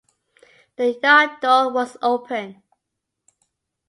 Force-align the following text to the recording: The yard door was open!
The 0.77 0.97
yard 1.03 1.41
door 1.41 1.71
was 1.71 1.95
open! 2.01 2.63